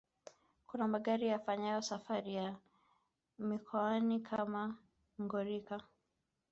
[0.67, 2.55] Kuna magari yafanyayo safari za
[3.49, 4.61] mikoani kama
[5.21, 5.79] Ngorika